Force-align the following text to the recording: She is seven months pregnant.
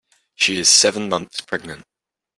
She 0.33 0.57
is 0.57 0.67
seven 0.67 1.09
months 1.09 1.41
pregnant. 1.41 1.83